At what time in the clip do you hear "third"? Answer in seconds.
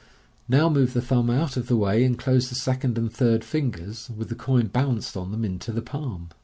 3.13-3.43